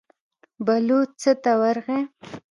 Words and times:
بلوڅ 0.65 1.09
څا 1.21 1.31
ته 1.43 1.51
ورغی. 1.61 2.01